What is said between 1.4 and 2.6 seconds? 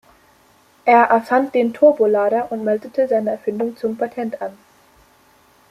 den Turbolader